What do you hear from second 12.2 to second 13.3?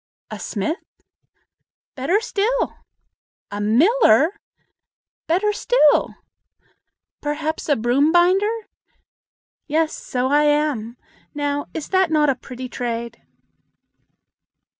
a pretty trade?"